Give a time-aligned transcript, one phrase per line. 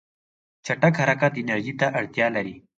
[0.65, 2.55] چټک حرکت انرژي ته اړتیا لري.